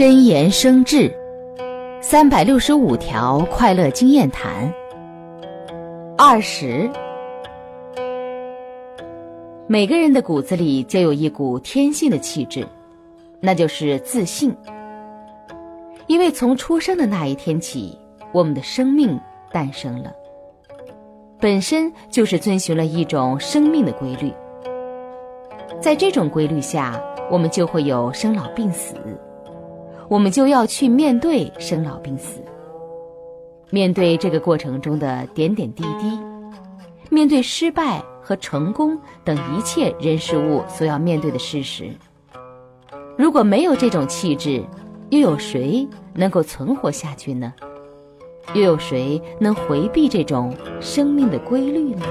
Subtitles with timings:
[0.00, 1.14] 真言生智，
[2.00, 4.72] 三百六十五条快乐经验谈。
[6.16, 6.90] 二十，
[9.66, 12.66] 每个人的骨子里就有一股天性的气质，
[13.40, 14.56] 那就是自信。
[16.06, 17.94] 因为从出生的那一天起，
[18.32, 19.20] 我们的生命
[19.52, 20.10] 诞生了，
[21.38, 24.32] 本身就是遵循了一种生命的规律。
[25.78, 26.98] 在这种规律下，
[27.30, 28.94] 我们就会有生老病死。
[30.10, 32.42] 我们就要去面对生老病死，
[33.70, 36.18] 面对这个过程中的点点滴滴，
[37.08, 41.88] 面对失败和成功等一切人事物所要面对的事实。
[43.16, 44.64] 如果没有这种气质，
[45.10, 47.54] 又有谁能够存活下去呢？
[48.52, 52.04] 又有谁能回避这种生命的规律呢？